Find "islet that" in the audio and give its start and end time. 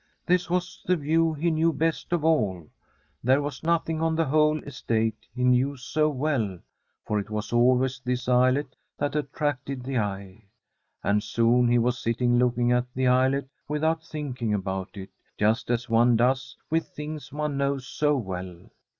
8.27-9.15